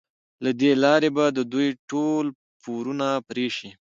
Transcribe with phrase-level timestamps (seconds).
[0.43, 2.25] له دې لارې به د دوی ټول
[2.61, 3.69] پورونه پرې شي.